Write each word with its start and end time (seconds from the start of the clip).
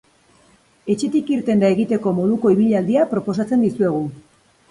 Etxetik 0.93 1.27
irtenda 1.33 1.69
egiteko 1.75 2.13
moduko 2.21 2.53
ibilaldia 2.55 3.05
proposatzen 3.13 3.67
dizuegu. 3.67 4.01